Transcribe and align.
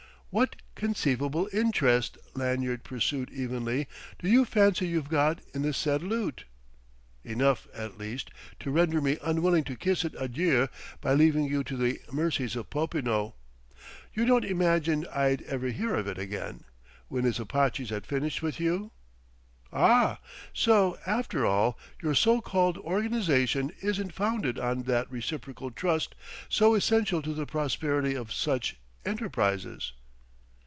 "What 0.33 0.55
conceivable 0.75 1.49
interest," 1.51 2.17
Lanyard 2.35 2.85
pursued 2.85 3.29
evenly, 3.31 3.89
"do 4.17 4.29
you 4.29 4.45
fancy 4.45 4.87
you've 4.87 5.09
got 5.09 5.41
in 5.53 5.61
the 5.61 5.73
said 5.73 6.01
loot?" 6.01 6.45
"Enough, 7.25 7.67
at 7.73 7.97
least, 7.97 8.31
to 8.61 8.71
render 8.71 9.01
me 9.01 9.17
unwilling 9.21 9.65
to 9.65 9.75
kiss 9.75 10.05
it 10.05 10.15
adieu 10.17 10.69
by 11.01 11.15
leaving 11.15 11.43
you 11.43 11.65
to 11.65 11.75
the 11.75 11.99
mercies 12.13 12.55
of 12.55 12.69
Popinot. 12.69 13.33
You 14.13 14.23
don't 14.25 14.45
imagine 14.45 15.05
I'd 15.13 15.41
ever 15.41 15.67
hear 15.67 15.95
of 15.95 16.07
it 16.07 16.17
again, 16.17 16.63
when 17.09 17.25
his 17.25 17.37
Apaches 17.37 17.89
had 17.89 18.05
finished 18.07 18.41
with 18.41 18.57
you?" 18.57 18.91
"Ah!... 19.73 20.21
So, 20.53 20.97
after 21.05 21.45
all, 21.45 21.77
your 22.01 22.15
so 22.15 22.39
called 22.39 22.77
organization 22.77 23.73
isn't 23.81 24.13
founded 24.13 24.57
on 24.57 24.83
that 24.83 25.11
reciprocal 25.11 25.71
trust 25.71 26.15
so 26.47 26.73
essential 26.73 27.21
to 27.21 27.33
the 27.33 27.45
prosperity 27.45 28.15
of 28.15 28.31
such 28.31 28.77
enterprises!" 29.03 29.91